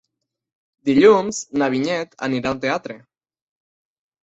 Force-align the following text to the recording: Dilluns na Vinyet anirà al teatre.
Dilluns 0.89 1.41
na 1.63 1.69
Vinyet 1.75 2.19
anirà 2.31 2.55
al 2.55 2.65
teatre. 2.67 2.99